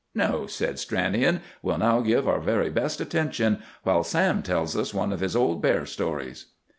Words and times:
"No," 0.15 0.47
said 0.47 0.79
Stranion; 0.79 1.41
"we'll 1.61 1.77
now 1.77 2.01
give 2.01 2.27
our 2.27 2.39
very 2.39 2.71
best 2.71 2.99
attention 2.99 3.61
while 3.83 4.03
Sam 4.03 4.41
tells 4.41 4.75
us 4.75 4.95
one 4.95 5.13
of 5.13 5.19
his 5.19 5.35
old 5.35 5.61
bear 5.61 5.85
stories." 5.85 6.47